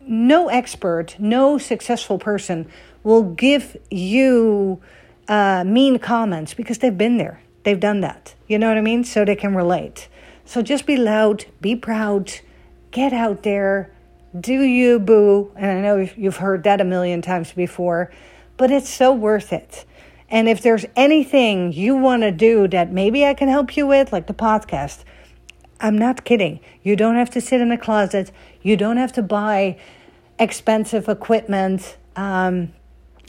no 0.00 0.48
expert, 0.48 1.16
no 1.18 1.58
successful 1.58 2.18
person 2.18 2.70
will 3.02 3.22
give 3.22 3.76
you 3.90 4.80
uh, 5.28 5.64
mean 5.64 5.98
comments 5.98 6.54
because 6.54 6.78
they've 6.78 6.96
been 6.96 7.18
there. 7.18 7.40
They've 7.62 7.80
done 7.80 8.00
that. 8.00 8.34
You 8.48 8.58
know 8.58 8.68
what 8.68 8.78
I 8.78 8.80
mean? 8.80 9.04
So 9.04 9.24
they 9.24 9.36
can 9.36 9.54
relate. 9.54 10.08
So 10.44 10.62
just 10.62 10.86
be 10.86 10.96
loud, 10.96 11.46
be 11.60 11.76
proud, 11.76 12.32
get 12.90 13.12
out 13.12 13.42
there, 13.44 13.92
do 14.38 14.62
you, 14.62 14.98
boo. 14.98 15.50
And 15.56 15.70
I 15.70 15.80
know 15.80 16.08
you've 16.16 16.36
heard 16.36 16.64
that 16.64 16.80
a 16.80 16.84
million 16.84 17.22
times 17.22 17.52
before, 17.52 18.12
but 18.56 18.70
it's 18.70 18.88
so 18.88 19.12
worth 19.12 19.52
it. 19.52 19.84
And 20.28 20.48
if 20.48 20.62
there's 20.62 20.86
anything 20.94 21.72
you 21.72 21.96
want 21.96 22.22
to 22.22 22.30
do 22.30 22.68
that 22.68 22.92
maybe 22.92 23.26
I 23.26 23.34
can 23.34 23.48
help 23.48 23.76
you 23.76 23.86
with, 23.86 24.12
like 24.12 24.28
the 24.28 24.34
podcast, 24.34 25.02
I'm 25.80 25.98
not 25.98 26.24
kidding. 26.24 26.60
You 26.82 26.94
don't 26.94 27.16
have 27.16 27.30
to 27.30 27.40
sit 27.40 27.60
in 27.60 27.72
a 27.72 27.78
closet. 27.78 28.30
You 28.62 28.76
don't 28.76 28.98
have 28.98 29.12
to 29.14 29.22
buy 29.22 29.78
expensive 30.38 31.08
equipment. 31.08 31.96
Um, 32.16 32.72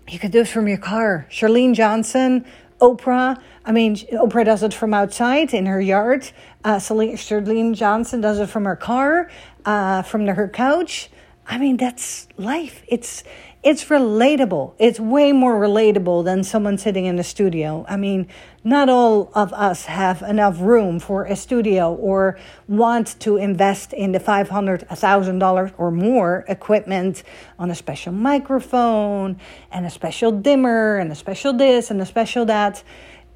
you 0.08 0.20
can 0.20 0.32
do 0.32 0.42
it 0.42 0.48
from 0.48 0.68
your 0.68 0.78
car. 0.78 1.26
Charlene 1.30 1.74
Johnson, 1.74 2.46
Oprah. 2.80 3.42
I 3.64 3.72
mean, 3.72 3.96
Oprah 3.96 4.44
does 4.44 4.64
it 4.64 4.74
from 4.74 4.94
outside 4.94 5.54
in 5.54 5.66
her 5.68 5.80
yard. 5.80 6.30
Uh, 6.64 6.76
Charlene 6.76 7.74
Johnson 7.74 8.22
does 8.22 8.40
it 8.40 8.50
from 8.50 8.66
her 8.66 8.76
car, 8.76 9.30
uh, 9.66 10.02
from 10.04 10.26
the, 10.26 10.34
her 10.34 10.48
couch. 10.48 11.10
I 11.48 11.58
mean, 11.58 11.78
that's 11.78 12.28
life. 12.38 12.84
It's 12.88 13.24
it's 13.64 13.86
relatable. 13.86 14.74
It's 14.80 15.00
way 15.00 15.32
more 15.32 15.60
relatable 15.60 16.26
than 16.26 16.44
someone 16.44 16.80
sitting 16.80 17.06
in 17.06 17.20
a 17.20 17.24
studio. 17.24 17.86
I 17.88 17.96
mean, 17.96 18.28
not 18.64 18.90
all 18.90 19.32
of 19.36 19.54
us 19.54 19.86
have 19.86 20.24
enough 20.24 20.60
room 20.60 21.00
for 21.00 21.26
a 21.26 21.36
studio 21.36 21.94
or 21.94 22.40
want 22.68 23.20
to 23.20 23.38
invest 23.38 23.94
in 23.94 24.14
the 24.14 24.20
$500, 24.20 24.88
$1,000 24.88 25.74
or 25.78 25.92
more 25.92 26.44
equipment 26.48 27.22
on 27.60 27.70
a 27.70 27.76
special 27.76 28.12
microphone 28.14 29.40
and 29.72 29.86
a 29.86 29.92
special 29.92 30.32
dimmer 30.32 30.98
and 30.98 31.12
a 31.12 31.16
special 31.16 31.54
this 31.54 31.92
and 31.92 32.02
a 32.02 32.06
special 32.08 32.46
that. 32.46 32.82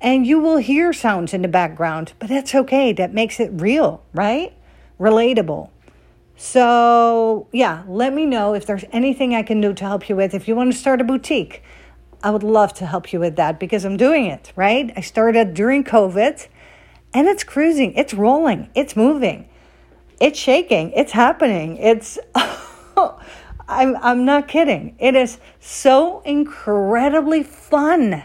And 0.01 0.25
you 0.25 0.39
will 0.39 0.57
hear 0.57 0.91
sounds 0.91 1.35
in 1.35 1.43
the 1.43 1.47
background, 1.47 2.13
but 2.17 2.29
that's 2.29 2.55
okay. 2.55 2.93
That 2.93 3.13
makes 3.13 3.39
it 3.39 3.51
real, 3.53 4.01
right? 4.11 4.53
Relatable. 4.99 5.69
So, 6.37 7.47
yeah, 7.53 7.83
let 7.87 8.13
me 8.13 8.25
know 8.25 8.53
if 8.53 8.65
there's 8.65 8.83
anything 8.91 9.33
I 9.33 9.43
can 9.43 9.61
do 9.61 9.73
to 9.73 9.85
help 9.85 10.09
you 10.09 10.15
with. 10.15 10.33
If 10.33 10.47
you 10.47 10.55
want 10.55 10.71
to 10.71 10.77
start 10.77 10.99
a 10.99 11.03
boutique, 11.03 11.63
I 12.21 12.31
would 12.31 12.43
love 12.43 12.73
to 12.75 12.85
help 12.85 13.13
you 13.13 13.19
with 13.19 13.35
that 13.37 13.59
because 13.59 13.85
I'm 13.85 13.97
doing 13.97 14.25
it, 14.25 14.51
right? 14.55 14.91
I 14.97 15.01
started 15.01 15.53
during 15.53 15.83
COVID 15.83 16.47
and 17.13 17.27
it's 17.27 17.43
cruising, 17.43 17.93
it's 17.93 18.13
rolling, 18.13 18.69
it's 18.75 18.95
moving, 18.95 19.47
it's 20.19 20.37
shaking, 20.37 20.91
it's 20.91 21.13
happening. 21.13 21.77
It's, 21.77 22.17
I'm, 23.67 23.95
I'm 23.97 24.25
not 24.25 24.47
kidding. 24.47 24.95
It 24.99 25.15
is 25.15 25.37
so 25.59 26.21
incredibly 26.21 27.43
fun. 27.43 28.23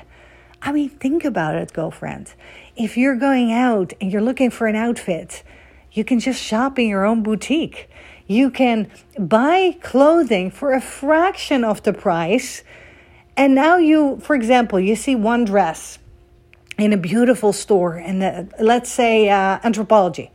I 0.63 0.73
mean, 0.73 0.91
think 0.91 1.25
about 1.25 1.55
it, 1.55 1.73
girlfriend. 1.73 2.35
If 2.77 2.97
you're 2.97 3.17
going 3.17 3.53
out 3.53 3.93
and 4.01 4.13
you're 4.13 4.23
looking 4.23 4.51
for 4.51 4.67
an 4.67 4.77
outfit, 4.77 5.43
you 5.93 6.05
can 6.05 6.21
just 6.21 6.43
shop 6.43 6.79
in 6.79 6.89
your 6.89 7.05
own 7.05 7.23
boutique. 7.23 7.89
You 8.27 8.51
can 8.51 8.91
buy 9.19 9.77
clothing 9.83 10.51
for 10.51 10.73
a 10.73 10.81
fraction 10.81 11.65
of 11.65 11.83
the 11.83 11.93
price. 11.93 12.63
And 13.37 13.55
now 13.55 13.77
you, 13.77 14.19
for 14.21 14.37
example, 14.37 14.79
you 14.79 14.95
see 14.95 15.17
one 15.17 15.45
dress 15.45 15.99
in 16.79 16.93
a 16.93 16.97
beautiful 16.97 17.53
store, 17.53 17.97
and 17.97 18.51
let's 18.59 18.91
say 18.91 19.29
uh, 19.29 19.59
Anthropologie, 19.61 20.31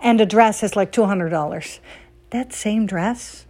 and 0.00 0.20
the 0.20 0.26
dress 0.26 0.62
is 0.62 0.76
like 0.76 0.92
$200. 0.92 1.78
That 2.30 2.52
same 2.52 2.86
dress, 2.86 3.46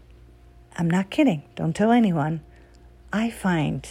I'm 0.77 0.89
not 0.89 1.11
kidding, 1.11 1.43
don't 1.57 1.77
tell 1.77 1.91
anyone, 1.91 2.41
I 3.13 3.31
find 3.31 3.87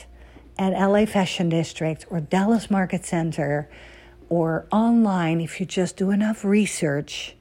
at 0.57 0.73
LA 0.73 1.05
Fashion 1.05 1.49
District 1.49 2.05
or 2.09 2.19
Dallas 2.19 2.71
Market 2.71 3.05
Center 3.05 3.69
or 4.29 4.65
online, 4.71 5.39
if 5.39 5.59
you 5.59 5.65
just 5.65 5.95
do 5.95 6.09
enough 6.09 6.43
research, 6.43 7.35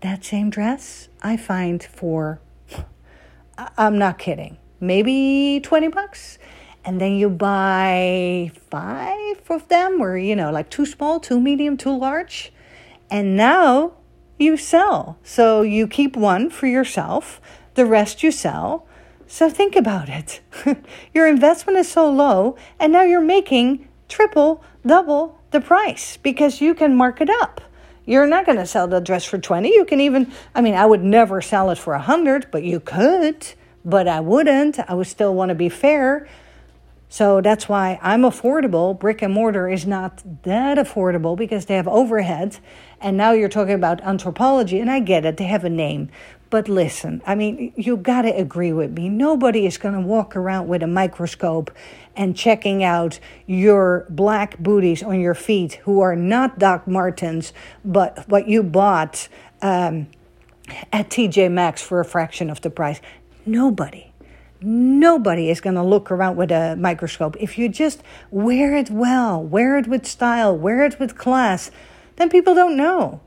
that 0.00 0.24
same 0.24 0.50
dress 0.50 1.08
I 1.22 1.36
find 1.36 1.82
for, 1.82 2.40
I'm 3.78 3.98
not 3.98 4.18
kidding, 4.18 4.58
maybe 4.80 5.60
20 5.62 5.88
bucks. 5.88 6.38
And 6.84 7.00
then 7.00 7.12
you 7.12 7.30
buy 7.30 8.52
five 8.68 9.40
of 9.48 9.68
them, 9.68 10.02
or, 10.02 10.18
you 10.18 10.36
know, 10.36 10.50
like 10.50 10.68
too 10.68 10.84
small, 10.84 11.18
too 11.18 11.40
medium, 11.40 11.78
too 11.78 11.96
large. 11.96 12.52
And 13.10 13.36
now 13.36 13.94
you 14.38 14.56
sell. 14.56 15.18
So 15.22 15.62
you 15.62 15.86
keep 15.86 16.14
one 16.16 16.50
for 16.50 16.66
yourself, 16.66 17.40
the 17.74 17.86
rest 17.86 18.22
you 18.22 18.30
sell. 18.30 18.86
So 19.26 19.48
think 19.48 19.76
about 19.76 20.10
it. 20.10 20.40
your 21.14 21.26
investment 21.26 21.78
is 21.78 21.90
so 21.90 22.10
low, 22.10 22.56
and 22.78 22.92
now 22.92 23.02
you're 23.02 23.20
making 23.20 23.88
triple, 24.08 24.62
double 24.84 25.40
the 25.50 25.60
price 25.60 26.18
because 26.18 26.60
you 26.60 26.74
can 26.74 26.94
mark 26.94 27.20
it 27.22 27.30
up. 27.30 27.62
You're 28.06 28.26
not 28.26 28.46
going 28.46 28.58
to 28.58 28.66
sell 28.66 28.86
the 28.86 29.00
dress 29.00 29.24
for 29.24 29.38
20. 29.38 29.68
You 29.68 29.84
can 29.84 30.00
even, 30.00 30.32
I 30.54 30.60
mean, 30.60 30.74
I 30.74 30.84
would 30.84 31.02
never 31.02 31.40
sell 31.40 31.70
it 31.70 31.78
for 31.78 31.94
100, 31.94 32.48
but 32.50 32.62
you 32.62 32.80
could, 32.80 33.46
but 33.84 34.06
I 34.06 34.20
wouldn't. 34.20 34.78
I 34.78 34.94
would 34.94 35.06
still 35.06 35.34
want 35.34 35.48
to 35.48 35.54
be 35.54 35.68
fair. 35.68 36.28
So 37.08 37.40
that's 37.40 37.68
why 37.68 38.00
I'm 38.02 38.22
affordable. 38.22 38.98
Brick 38.98 39.22
and 39.22 39.32
mortar 39.32 39.68
is 39.68 39.86
not 39.86 40.22
that 40.42 40.78
affordable 40.78 41.36
because 41.36 41.66
they 41.66 41.76
have 41.76 41.86
overhead. 41.86 42.58
And 43.00 43.16
now 43.16 43.30
you're 43.32 43.48
talking 43.48 43.74
about 43.74 44.02
Anthropologie, 44.02 44.80
and 44.80 44.90
I 44.90 44.98
get 44.98 45.24
it, 45.24 45.36
they 45.36 45.44
have 45.44 45.64
a 45.64 45.70
name. 45.70 46.10
But 46.54 46.68
listen, 46.68 47.20
I 47.26 47.34
mean, 47.34 47.72
you 47.74 47.96
got 47.96 48.22
to 48.22 48.28
agree 48.28 48.72
with 48.72 48.92
me. 48.92 49.08
Nobody 49.08 49.66
is 49.66 49.76
going 49.76 49.94
to 49.94 50.00
walk 50.00 50.36
around 50.36 50.68
with 50.68 50.84
a 50.84 50.86
microscope 50.86 51.72
and 52.14 52.36
checking 52.36 52.84
out 52.84 53.18
your 53.44 54.06
black 54.08 54.56
booties 54.60 55.02
on 55.02 55.18
your 55.18 55.34
feet 55.34 55.80
who 55.82 55.98
are 56.00 56.14
not 56.14 56.60
Doc 56.60 56.86
Martens, 56.86 57.52
but 57.84 58.24
what 58.28 58.46
you 58.46 58.62
bought 58.62 59.26
um, 59.62 60.06
at 60.92 61.10
TJ 61.10 61.50
Maxx 61.50 61.82
for 61.82 61.98
a 61.98 62.04
fraction 62.04 62.48
of 62.48 62.60
the 62.60 62.70
price. 62.70 63.00
Nobody. 63.44 64.12
Nobody 64.60 65.50
is 65.50 65.60
going 65.60 65.74
to 65.74 65.82
look 65.82 66.12
around 66.12 66.36
with 66.36 66.52
a 66.52 66.76
microscope. 66.76 67.36
If 67.40 67.58
you 67.58 67.68
just 67.68 68.00
wear 68.30 68.76
it 68.76 68.90
well, 68.90 69.42
wear 69.42 69.76
it 69.76 69.88
with 69.88 70.06
style, 70.06 70.56
wear 70.56 70.84
it 70.84 71.00
with 71.00 71.18
class, 71.18 71.72
then 72.14 72.30
people 72.30 72.54
don't 72.54 72.76
know. 72.76 73.22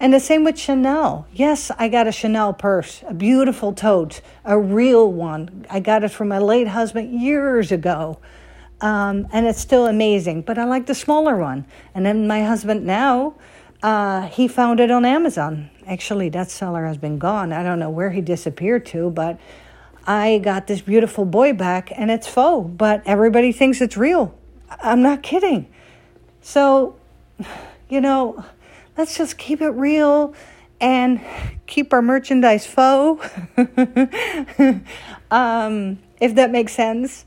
And 0.00 0.14
the 0.14 0.20
same 0.20 0.44
with 0.44 0.56
Chanel. 0.56 1.26
Yes, 1.32 1.72
I 1.76 1.88
got 1.88 2.06
a 2.06 2.12
Chanel 2.12 2.52
purse, 2.52 3.02
a 3.08 3.14
beautiful 3.14 3.72
tote, 3.72 4.20
a 4.44 4.58
real 4.58 5.10
one. 5.10 5.66
I 5.68 5.80
got 5.80 6.04
it 6.04 6.10
from 6.10 6.28
my 6.28 6.38
late 6.38 6.68
husband 6.68 7.20
years 7.20 7.72
ago. 7.72 8.18
Um, 8.80 9.26
and 9.32 9.46
it's 9.46 9.60
still 9.60 9.86
amazing, 9.86 10.42
but 10.42 10.56
I 10.56 10.64
like 10.64 10.86
the 10.86 10.94
smaller 10.94 11.36
one. 11.36 11.66
And 11.94 12.06
then 12.06 12.28
my 12.28 12.44
husband 12.44 12.86
now, 12.86 13.34
uh, 13.82 14.28
he 14.28 14.46
found 14.46 14.78
it 14.78 14.92
on 14.92 15.04
Amazon. 15.04 15.68
Actually, 15.84 16.28
that 16.28 16.48
seller 16.48 16.86
has 16.86 16.96
been 16.96 17.18
gone. 17.18 17.52
I 17.52 17.64
don't 17.64 17.80
know 17.80 17.90
where 17.90 18.10
he 18.10 18.20
disappeared 18.20 18.86
to, 18.86 19.10
but 19.10 19.40
I 20.06 20.38
got 20.38 20.68
this 20.68 20.80
beautiful 20.80 21.24
boy 21.24 21.54
back 21.54 21.90
and 21.96 22.08
it's 22.08 22.28
faux, 22.28 22.70
but 22.70 23.02
everybody 23.04 23.50
thinks 23.50 23.80
it's 23.80 23.96
real. 23.96 24.32
I'm 24.80 25.02
not 25.02 25.24
kidding. 25.24 25.66
So, 26.40 26.94
you 27.88 28.00
know, 28.00 28.44
let's 28.98 29.16
just 29.16 29.38
keep 29.38 29.62
it 29.62 29.70
real 29.70 30.34
and 30.80 31.20
keep 31.66 31.92
our 31.92 32.02
merchandise 32.02 32.66
faux, 32.66 33.24
um, 35.30 35.98
if 36.20 36.34
that 36.34 36.50
makes 36.50 36.72
sense. 36.72 37.24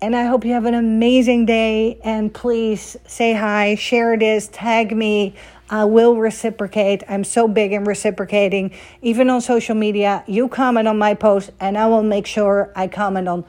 And 0.00 0.16
I 0.16 0.24
hope 0.24 0.44
you 0.44 0.52
have 0.52 0.64
an 0.64 0.74
amazing 0.74 1.46
day. 1.46 2.00
And 2.02 2.34
please 2.34 2.96
say 3.06 3.34
hi, 3.34 3.76
share 3.76 4.18
this, 4.18 4.48
tag 4.52 4.94
me. 4.94 5.34
I 5.70 5.84
will 5.84 6.16
reciprocate. 6.16 7.04
I'm 7.08 7.22
so 7.24 7.46
big 7.46 7.72
in 7.72 7.84
reciprocating, 7.84 8.72
even 9.00 9.30
on 9.30 9.40
social 9.40 9.76
media. 9.76 10.24
You 10.26 10.48
comment 10.48 10.88
on 10.88 10.98
my 10.98 11.14
post, 11.14 11.50
and 11.60 11.78
I 11.78 11.86
will 11.86 12.02
make 12.02 12.26
sure 12.26 12.72
I 12.74 12.88
comment 12.88 13.28
on 13.28 13.44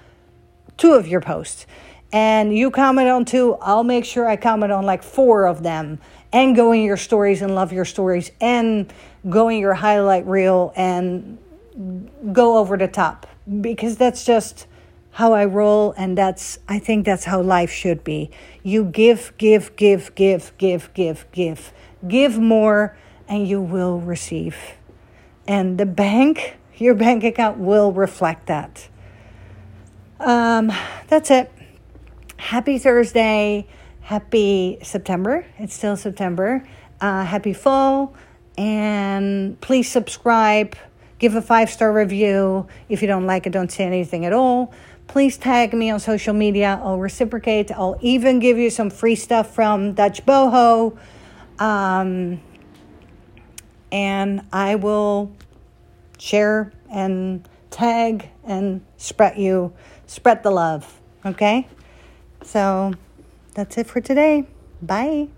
two 0.77 0.93
of 0.93 1.07
your 1.07 1.21
posts. 1.21 1.65
And 2.13 2.55
you 2.55 2.69
comment 2.69 3.09
on 3.09 3.25
two, 3.25 3.55
I'll 3.55 3.83
make 3.83 4.05
sure 4.05 4.27
I 4.29 4.35
comment 4.35 4.71
on 4.71 4.85
like 4.85 5.01
four 5.01 5.47
of 5.47 5.63
them 5.63 5.99
and 6.33 6.55
go 6.55 6.71
in 6.71 6.81
your 6.81 6.97
stories 6.97 7.41
and 7.41 7.53
love 7.53 7.71
your 7.71 7.85
stories 7.85 8.31
and 8.41 8.91
go 9.29 9.47
in 9.47 9.59
your 9.59 9.75
highlight 9.75 10.25
reel 10.25 10.73
and 10.75 11.37
go 12.33 12.57
over 12.57 12.75
the 12.75 12.87
top 12.87 13.27
because 13.61 13.95
that's 13.97 14.25
just 14.25 14.65
how 15.11 15.33
I 15.33 15.45
roll 15.45 15.93
and 15.95 16.17
that's 16.17 16.57
I 16.67 16.79
think 16.79 17.05
that's 17.05 17.25
how 17.25 17.41
life 17.41 17.71
should 17.71 18.03
be. 18.03 18.31
You 18.63 18.83
give, 18.83 19.31
give, 19.37 19.75
give, 19.75 20.13
give, 20.15 20.51
give, 20.57 20.91
give, 20.93 21.25
give. 21.31 21.71
Give 22.07 22.39
more 22.39 22.97
and 23.27 23.47
you 23.47 23.61
will 23.61 23.99
receive. 23.99 24.57
And 25.47 25.77
the 25.77 25.85
bank, 25.85 26.57
your 26.77 26.95
bank 26.95 27.23
account 27.23 27.59
will 27.59 27.91
reflect 27.91 28.47
that. 28.47 28.87
Um, 30.19 30.71
that's 31.07 31.29
it. 31.29 31.51
Happy 32.37 32.79
Thursday. 32.79 33.67
Happy 34.03 34.79
September. 34.81 35.45
It's 35.57 35.73
still 35.73 35.95
September. 35.95 36.67
Uh, 36.99 37.23
happy 37.23 37.53
fall. 37.53 38.13
And 38.57 39.59
please 39.61 39.89
subscribe. 39.89 40.75
Give 41.19 41.35
a 41.35 41.41
five 41.41 41.69
star 41.69 41.93
review. 41.93 42.67
If 42.89 43.01
you 43.01 43.07
don't 43.07 43.25
like 43.25 43.47
it, 43.47 43.51
don't 43.51 43.71
say 43.71 43.85
anything 43.85 44.25
at 44.25 44.33
all. 44.33 44.73
Please 45.07 45.37
tag 45.37 45.73
me 45.73 45.89
on 45.89 46.01
social 46.01 46.33
media. 46.33 46.81
I'll 46.83 46.99
reciprocate. 46.99 47.71
I'll 47.71 47.97
even 48.01 48.39
give 48.39 48.57
you 48.57 48.69
some 48.69 48.89
free 48.89 49.15
stuff 49.15 49.55
from 49.55 49.93
Dutch 49.93 50.25
Boho. 50.25 50.97
Um, 51.57 52.41
and 53.89 54.41
I 54.51 54.75
will 54.75 55.31
share 56.19 56.73
and 56.91 57.47
tag 57.69 58.29
and 58.43 58.81
spread 58.97 59.37
you, 59.37 59.73
spread 60.07 60.43
the 60.43 60.51
love. 60.51 60.99
Okay? 61.25 61.69
So 62.43 62.93
that's 63.53 63.77
it 63.77 63.87
for 63.87 64.01
today. 64.01 64.47
Bye. 64.81 65.29